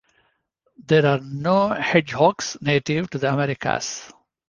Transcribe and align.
There 0.87 1.05
are 1.05 1.19
no 1.19 1.67
hedgehogs 1.69 2.57
native 2.59 3.11
to 3.11 3.19
the 3.19 3.31
Americas. 3.31 4.11